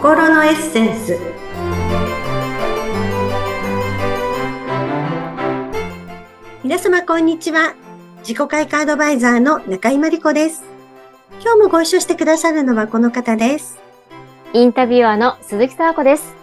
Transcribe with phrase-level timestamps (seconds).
[0.00, 1.18] 心のエッセンス。
[6.64, 7.74] 皆様こんにちは。
[8.20, 10.64] 自己開花アドバイザーの中井真理子です。
[11.42, 13.78] 今日もご一緒してくださるのはこの方です。
[14.54, 16.34] インタビュアーの鈴木沙子です。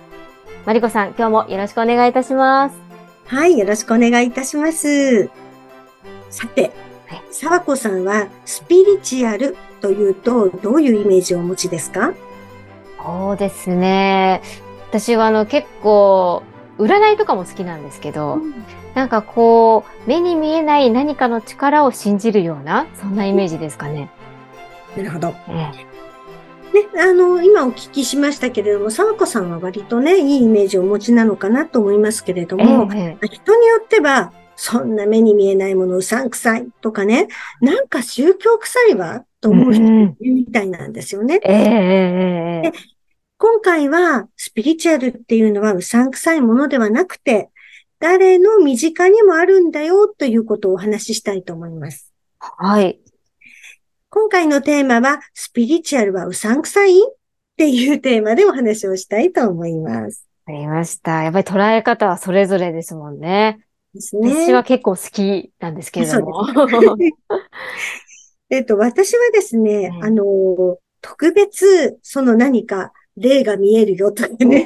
[0.68, 2.76] 真理子さん今日もよろしくお願いいたします。
[3.26, 5.32] はいよろしくお願いいたします。
[6.30, 6.72] さて
[7.32, 12.14] 沢子さんはスピリチュアルというとどういうイメージをお持ちですか？
[13.04, 14.42] そうですね。
[14.90, 16.44] 私はあの結構
[16.78, 18.54] 占いとかも好きなんですけど、うん、
[18.94, 24.10] なんかこう目に見えない何かの力を信じるようなそんなイメージですかね。
[24.96, 25.34] なるほど。
[25.50, 25.98] ええ
[26.74, 37.28] ね、あの、今お聞きしましたけれども、沢子さんは割とね、いいイメージをお持ちなのかなと思いますけれども、ええ、人によっては、そんな目に見えないものうさんくさいとかね、
[37.62, 39.84] なんか宗教臭いわと思う人
[40.20, 41.36] いるみたいなんですよね。
[41.36, 42.72] うん、ええ
[43.40, 47.52] 今回はスピリチュアルっていうのはうさんくさいものではなくて、
[48.00, 52.12] 誰の身近にもあるんだよということをお話ししたいと思います。
[52.40, 53.00] はい。
[54.10, 57.16] 今回のテーマは、スピリチュアルはうさんくさいっ
[57.58, 60.28] ていうテーマでお話をしたいと思います。
[60.48, 61.24] ありました。
[61.24, 63.60] やっぱり捉え方はそれぞれですもんね。
[63.94, 64.30] ですね。
[64.30, 66.48] 私は結構好きなんですけれども。
[68.50, 74.66] えっと、私はですね、うん、あの、特別、その何か、霊が見えるよとかね、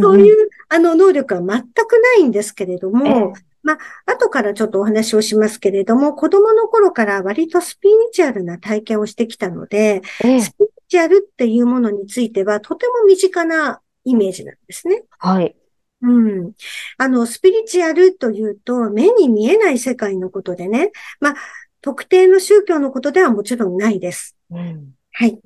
[0.00, 3.32] そういうあの能力は全くないんですけれども、えー、
[3.62, 3.78] まあ、
[4.12, 15.04] 後からちょっとお話をしますけれども、子供の頃から割とスピリチュアルな体験をしてきたので、えー、スピリチュアルっていうものについてはとても身近なイメージなんですね。
[15.18, 15.54] はい。
[16.02, 16.52] うん。
[16.98, 21.34] あの、スピリチュアルというと、目に見えない世界のことでね、まあ、
[21.82, 24.36] 特定の宗教のことではもちろんないです。
[24.50, 25.38] うんはい。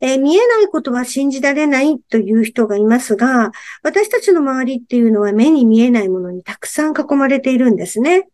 [0.00, 8.28] えー、見えないことは信じられないという人がいますが、私たちの周りっていうのは目に見えないものにたくさん囲まれているんですね。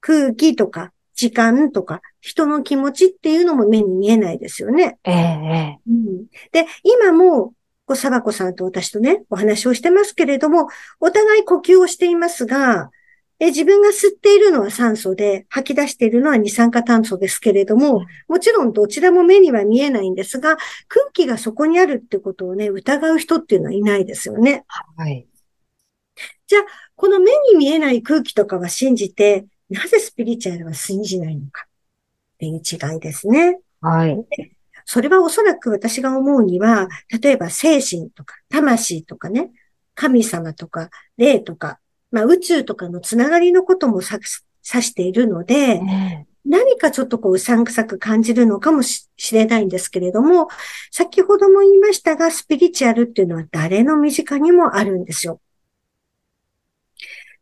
[0.00, 4.98] 空気とか時間とか人の気持ちっていうのも目に見えないですよね。
[5.02, 7.54] ええうん、で、今も、
[7.88, 10.68] こう、サバコさんと私とね、お話をしてますけれども、
[11.00, 12.90] お互い呼吸をしていますが、
[13.40, 24.64] え自分が吸っているのは酸素で、吐き出しているのは二酸化炭素ですけれども、もちろんどちらも目には見えないんですが、空気がそこにあるってことをね、疑う人っていうのはいないですよね。
[24.96, 25.26] はい。
[26.46, 26.62] じゃあ、
[26.96, 33.60] この目に見えない空気とかは信じて、なぜスピリチュアルは信じないのかっていう違いですね。
[33.80, 34.26] はい。
[34.88, 36.88] それはおそらく私が思うには、
[37.20, 39.50] 例えば精神とか魂とかね、
[39.94, 41.78] 神様とか霊とか
[42.10, 45.80] まあ、宇宙とかのつながりのことも指しているので、
[46.44, 50.48] 何かちょっとこううさんくさく感じるのかもしれないんですけれども、
[50.90, 55.40] 先ほども言いましたが、スピリチュアルっていうのは誰の身近にもあるんですよ。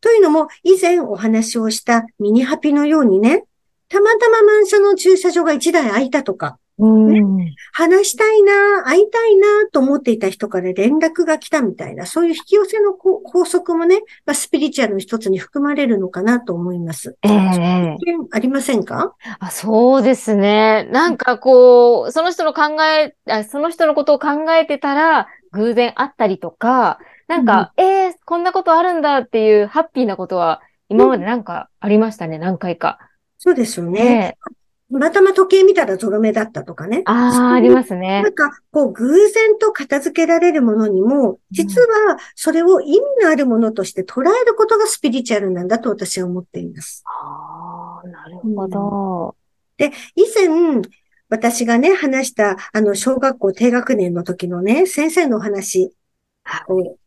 [0.00, 3.44] というのも、以前お話をしたミニハピのようにね、
[3.88, 17.16] たまたま満車の駐車場が1台空いたとか、ね、話したいな、会いたいなと思っていた人から連絡が来たみたいな、そういう引き寄せの法則もね、まあ、スピリチュアルの一つに含まれるのかなと思います。
[17.22, 17.96] ええー、
[18.30, 19.14] ありませんか？
[19.38, 20.86] あそうですね。
[20.92, 30.60] なんかこう、その人の考えあ、その人のことを考えてたら、偶然会ったりとか、なんか、うん、えー、こんなことあるんだっていうハッピーなことは、
[30.90, 32.98] 今までなんかありましたね、うん、何回か。
[33.38, 34.36] そうですよね。
[34.36, 34.56] えー
[34.88, 37.02] またま時計見たらゾロ目だったとかね。
[37.06, 38.22] ああ、ありますね。
[38.22, 47.02] なんか、こう、偶然と片付けられるものにも、実はそれを意味のあるものとして捉えることがスピリチュアルなんだと私は思っています。
[47.04, 49.34] ああ、なるほど、
[49.78, 50.82] うん、で、以前、
[51.28, 55.92] 私がね、話した、あの、小学校低学年の時のね、先生のお話、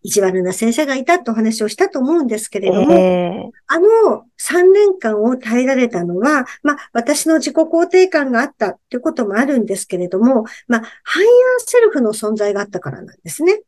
[0.04, 13.62] 意地悪な先生がいたってお話をしたと思うんですけれども、えー、あの3年間を耐えられたのは、まあ、私の自己肯定感があったっていうこともあるんですけれども、まあ、ハイヤーセルフの存在があったからなんですね。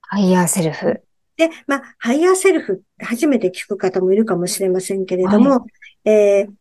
[0.00, 1.02] ハイヤーセルフ。
[1.36, 5.66] で、まあ、ハイヤーセルフ初めて聞く方もいるかもしれませんけれども、は
[6.04, 6.52] い、えー、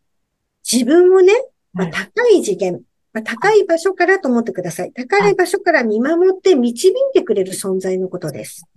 [0.69, 1.33] 自分をね、
[1.73, 2.81] まあ、高い次元、
[3.15, 4.91] まあ、高い場所からと思ってください。
[4.91, 8.67] 高い場所から見守って導いてくれる存在のことです。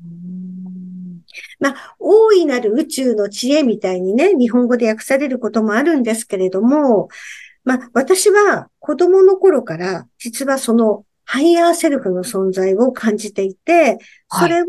[1.58, 7.08] まあ、大いなる宇宙の知恵みたいにね、日本語で訳されることもあるんですけれども、
[7.64, 13.98] まあ、私は子供の頃から、実はそのハイヤーセルフの存在を感じていて、
[14.30, 14.66] それを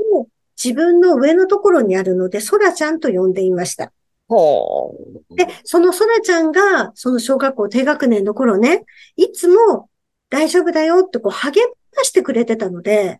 [0.61, 3.93] 自分の上のところにあるので、空ちゃんと呼んでいました。
[4.29, 4.95] ほ
[5.31, 5.35] う。
[5.35, 8.85] で、その空ちゃんが、その小学校低学年の頃ね、
[9.15, 9.89] いつも
[10.29, 11.67] 大丈夫だよってこう励
[11.97, 13.19] ましてくれてたので、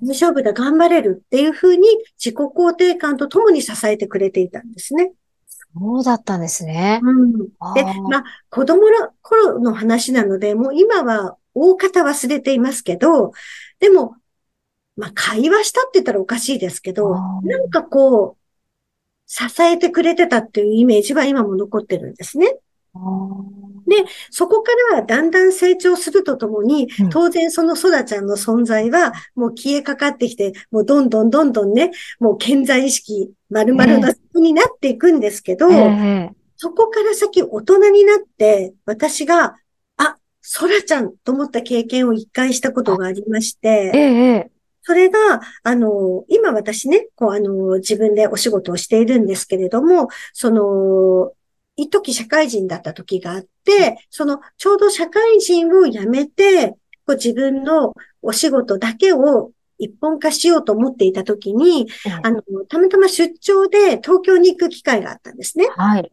[0.00, 1.86] 大丈夫だ、頑張れるっていうふうに
[2.18, 5.12] 自己肯定感とともに支えてくれていたんですね。
[5.78, 7.00] そうだったんですね。
[7.02, 7.32] うん。
[7.74, 13.32] で、まあ、子供の頃の話なので、もう今は大方忘れていますけど、
[13.78, 14.16] でも、
[14.96, 18.45] まあ、会話したって言ったらおかしいですけど、なんかこう、
[19.26, 22.56] 支えてくれてたっていうイメージは今も残ってるんですね。
[23.86, 35.68] で、そこからだんだん成長するとともに、当然そのソダちゃんの存在はもう消えかかってきて、もうどんどんどんどんね、もう健在意識丸々の人になっていくんですけど、
[36.56, 39.56] そこから先大人になって、私が、
[39.98, 44.50] あ、ソラちゃんと思った経験を一回したことがありまして、
[44.86, 51.32] それが、あの、今私ね、こう、あの、自分でお仕事をしているんですけれども、その、
[51.74, 56.68] 一時社会人だった時があって、その、ちょうど社会人を辞めて、
[57.04, 61.88] こう自分のお仕事だけを一本化しようと思っていた時に、
[62.22, 65.66] あの、たまたま出張で東京に行く機会があったんですね。
[65.76, 66.12] はい。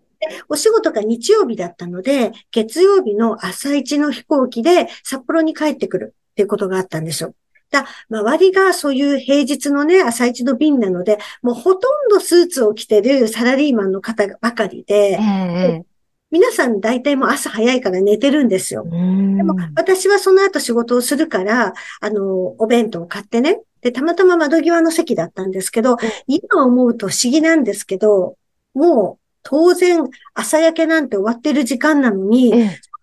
[0.50, 7.36] お仕事が日曜日だったので、月曜日の朝一の飛行機で札幌に帰ってくるっていうことがあったんですよ。
[7.74, 15.84] だ周りがそういう平日のね、朝一の便なので、もうほとんどスーツを着てるサラリーマンの方ばかりで、えー、
[16.32, 18.84] 皆さん大体もう朝早いから寝てるんですよ。
[18.86, 25.98] でも私はその後仕事をするから、あの、お弁当を買ってね、で、たまたま窓際の席だったんですけど、
[26.28, 28.38] 今思うと不思議なんですけど、
[28.74, 32.54] もう当然朝焼けなんて終わってる時間なのに、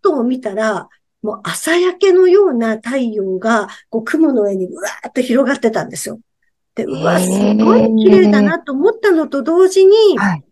[0.03, 0.89] 外を見たら、
[1.23, 6.21] もう朝焼けのような太陽が、こう雲の上にうわーっと広がってたんですよ。
[6.75, 10.45] で、うわ、すごい綺麗だなと思ったのと同時に、はい、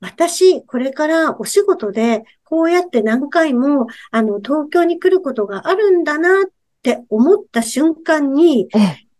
[0.00, 6.50] 私、これからお仕事で、こうやって何回も、あの、東京に来ることがあるんだなっ
[6.82, 8.68] て思った瞬間に、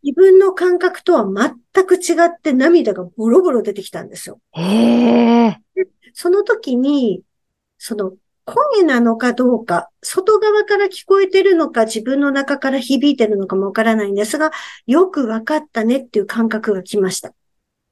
[0.03, 4.41] 自分の感覚とは全く違って涙がボロボロ出てきたんですよ。
[6.15, 7.23] その時に、
[7.77, 8.13] その
[8.49, 14.53] 声なのかどうか、外側から聞こえてるのか、自分の中から響いてるのかもわからないんですが、
[14.87, 17.35] よくわかったねっていう感覚が来ました。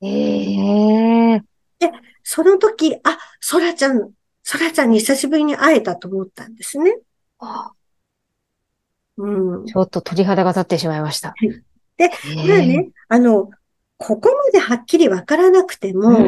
[0.00, 1.36] ええ。
[1.36, 1.40] ー、
[1.78, 1.92] で、
[2.22, 4.10] その時、あ、ソラちゃん、
[4.42, 6.96] ソラちゃんに久しぶりに会えたと思ったんですね。
[9.18, 11.34] うん、ちょっと鳥肌が立ってしまいました。
[11.98, 12.08] で、
[12.46, 13.50] まあね、あの、
[13.98, 16.18] ここまではっきりわからなくても、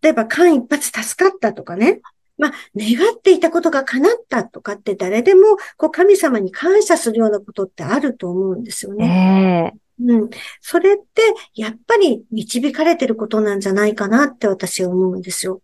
[0.00, 2.00] 例えば間一髪助かったとかね、
[2.38, 9.74] まあ、願っていたことが叶ったとかって誰でも、こう、神様に感謝するようなことってあると思うんですよね。
[10.00, 10.30] えー、うん。
[10.60, 11.22] それって、
[11.54, 15.60] やっぱり導かれてることなんじゃないかなって私は思うんですよ。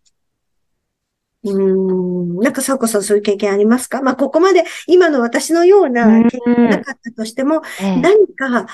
[1.45, 2.39] うん。
[2.41, 4.03] なんか、さこさんそういう経験ありますか？
[4.03, 8.67] まあ、ここまで今の私のような経験がなかったとしても、何か、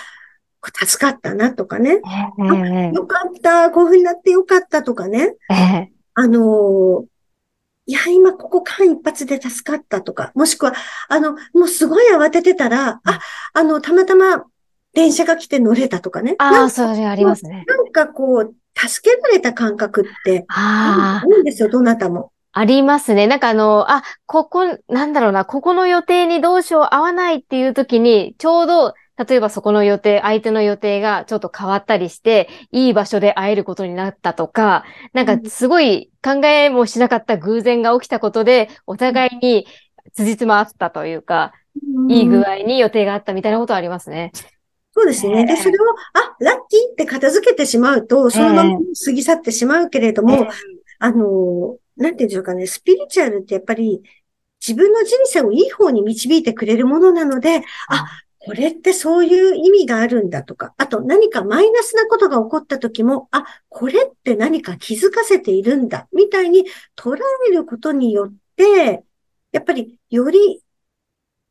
[0.63, 2.01] 助かったなとかね。
[2.39, 5.35] えー、よかった、こういうふうになってよかったとかね。
[5.51, 7.07] えー、あの
[7.87, 10.75] いや、今ここ間一髪で助かったとか、もしくは、
[11.09, 13.21] あの、もうすごい慌ててたら、あ、
[13.53, 14.45] あの、たまたま
[14.93, 16.37] 電車が来て乗れたとかね。
[16.39, 17.65] ああ、それありますね。
[17.67, 21.27] なんかこう、助けられた感覚って、ああ。
[21.27, 22.33] いいんですよ、どなたも。
[22.53, 23.27] ありますね。
[23.27, 28.95] なんかあの、あ、ここ、なんだろうな、ここの予定にどうしよう合わないっていう時に、ちょうど
[29.29, 39.67] 例えばそこの予定、相手の予定がちょっと変わったりして、いい場所で会えることになったとか、なんかすごい考えもしなかった偶然が起きたことで、お互いに
[40.15, 41.53] 辻褄合ったというか、
[42.09, 44.33] いい具合に予定があったみたいなことはありますね。
[44.93, 45.45] そうですね。
[45.45, 45.83] で、それを、
[46.15, 48.71] あ、ラッキーって片付けてしまうと、そのまま
[49.05, 50.49] 過ぎ去ってしまうけれども、
[50.99, 54.03] あの、なんていうんでしょうかね、スピリチュアルってやっぱり
[54.67, 58.05] 自分の人生をいい方に導いてくれるものなので、あ、
[58.43, 66.65] これってそういう意味があるんだとか、あと何かマイナスなことが起こった時も、あ、これって何か気づかせているんだ、みたいに
[66.97, 67.19] 捉
[67.51, 69.05] えることによって、
[69.53, 70.63] やっぱりより、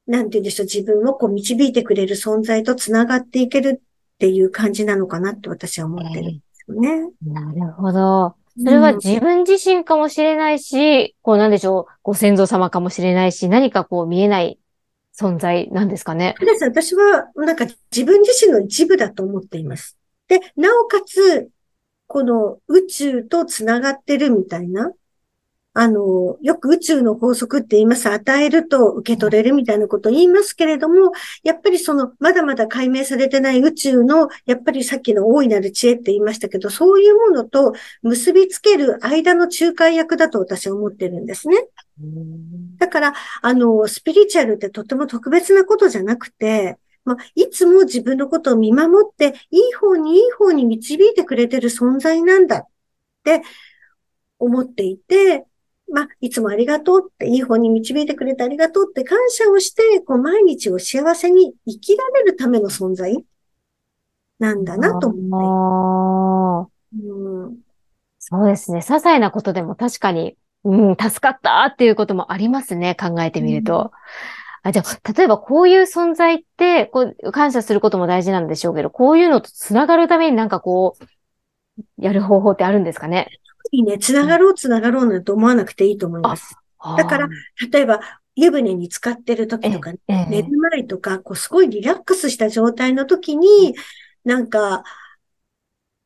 [0.08, 6.90] なんて言うんでしょう、自分をこう導いてくれる存在と繋がっていけるっていう感じなのかなって私は思ってるんですよね。
[7.24, 8.36] えー、なるほど。
[8.58, 14.60] それは自分自身かもしれないし、こうなんでしょう、ご先祖様かもしれないし、何かこう見えない
[15.20, 16.36] 存在なんですかね？
[16.40, 16.64] です。
[16.64, 19.98] 私は、なんか自分自身の一部だと思っています。
[20.30, 21.50] で、なおかつ、
[22.08, 24.92] この宇宙と繋がってるみたいな、
[25.74, 28.10] あの、よく宇宙の法則って言います。
[28.10, 31.12] 与えると受け取れるみたいなことを言いますけれども、
[31.44, 41.68] やっぱりその、まだまだ解明されてない宇宙の、やっぱりさっきの大いなる知恵って言いましたけど、そういうものと結びつける間の仲介役だと私は思ってるんですね。
[42.78, 52.68] だから、あの、スピリチュアルってとても特別なことじゃなくて、まあ、いつも自分のことを見守って、いい方にいい方に導いてくれてる存在なんだっ
[53.24, 53.42] て
[54.38, 55.46] 思っていて、
[55.92, 63.26] まあ、いつもありがとうって、いい方に導いてくれてありがとうって感謝をして、こう、毎日を幸せに生きられるための存在
[64.38, 66.98] なんだなと思って。
[67.02, 67.58] うん、
[68.20, 68.80] そうですね。
[68.80, 72.96] 些細なことでも確かに、うん、助かったっていうこともありますね。
[72.96, 73.82] 考えてみると。
[73.82, 73.90] うん
[74.62, 83.30] あ、じゃあ、例えばこういう存在って、こう、感謝することも大事なんでしょうけど、こういうのと繋がるためになんかこう、やる方法ってあるんですかね？
[83.72, 86.58] にね、繋がろう繋がろうなんて思わなくていいと思います。
[86.98, 87.30] だから、
[87.72, 88.02] 例えば、
[88.36, 90.00] 湯船に浸かってる時とか、ね、
[90.30, 93.76] 寝る前とか、こう、すごいリラックスした状態の時に、
[94.26, 94.84] なんか、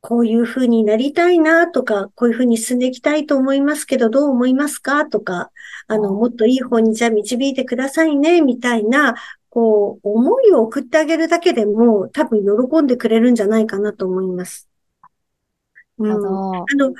[0.06, 5.50] こういう風になりたいなとか、こういう風に進んでいきたいと思いますけど、どう思いますかとか、
[5.88, 9.14] あの、もっといい方にじゃあ導いてくださいね、みたいな、
[9.48, 14.68] こう、思いを送ってあげるだけでも、多分喜んでくれるんじゃないかなと思います。
[15.96, 16.12] うん。
[16.12, 16.92] あの、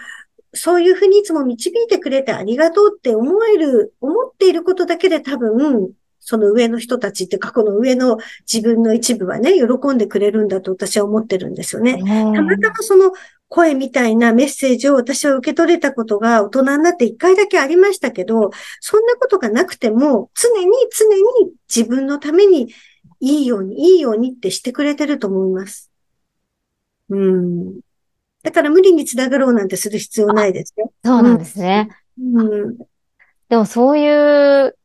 [0.55, 5.93] そういうふうにいつも導いてくれてありがとうって思える、思っていることだけで多分、
[6.27, 8.17] その上の人たちっていうか、この上の
[8.51, 11.99] 自分の一部はね、喜んでくれるんだと私は思ってるんですよね。
[12.03, 13.13] たまたまその
[13.49, 18.51] 声みたいなメッセージを私は受け取れたことが大人になって一回だけありましたけど、
[18.81, 21.15] そんなことがなくても、常に常
[21.45, 22.73] に自分のために
[23.21, 25.91] いいように、いいようにってしてくれてると思います。
[27.11, 27.81] うん。
[28.43, 30.93] だから無理につながろうなんてする必要ないですよ。
[31.05, 31.91] そうなんですね。
[32.19, 32.79] うん、
[33.49, 34.77] でもそういう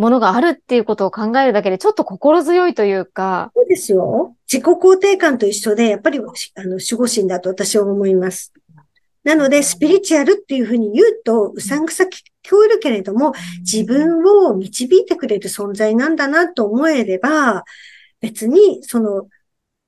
[0.00, 3.52] ものがあるっていうことを考えるだけでちょっと心強いというか。
[3.54, 4.34] そうですよ。
[4.50, 8.52] 自己肯定感と一緒で、やっぱりあの守護神だと私は思います。
[9.24, 17.64] なので、スピリチュアルっていうふうに言うと、うさんくさ聞こえるけれども、自分を導いてくれる存在なんだなと思えれば、
[18.20, 19.28] 別に、その、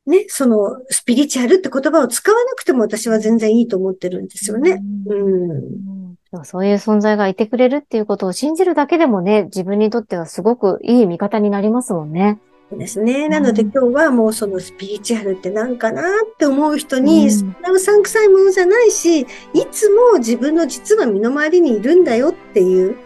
[0.04, 4.82] ね、その、スピリチュアルって言葉を使わなくても私は全然いいと思ってるんですよね。
[5.06, 6.01] うん。
[6.32, 12.40] うん、そういう存在がいてくれるっていうことを信じるだけでもね、自分にとってはすごくいい味方になりますもんね。
[12.70, 13.28] そうですね。
[13.28, 19.26] なので今日はもうそのスピリチュアルって何かなって思う人に、そんなうさんくさいものじゃないし、い
[19.70, 22.96] つも自分の実は身の回りにいるんだよっていう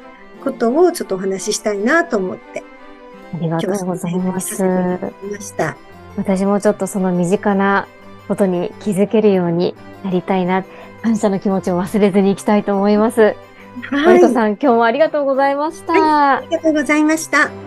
[0.45, 2.63] ことをちょっとお話ししたいなと思って。
[3.35, 4.63] ありがとうございます。
[4.63, 5.77] ました。
[6.17, 7.89] 私もちょっとその身近な
[8.29, 10.65] ことに気づけるようになりたいな、
[11.07, 13.37] 感謝の気持ちを忘れずにいきたいと思います。
[13.93, 14.21] はい。
[14.33, 15.99] さん、今日もありがとうございました、は
[16.43, 17.66] い、ありがとうございました。